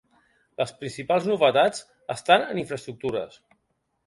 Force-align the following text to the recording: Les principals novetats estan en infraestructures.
Les 0.61 0.71
principals 0.79 1.27
novetats 1.31 1.83
estan 2.15 2.47
en 2.47 2.63
infraestructures. 2.63 3.39